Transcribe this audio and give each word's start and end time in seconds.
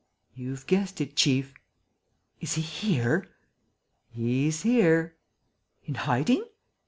"You've 0.33 0.65
guessed 0.65 0.99
it, 0.99 1.15
chief!" 1.15 1.53
"Is 2.39 2.55
he 2.55 2.61
here?" 2.63 3.29
"He's 4.09 4.63
here." 4.63 5.15
"In 5.85 5.93
hiding?" 5.93 6.43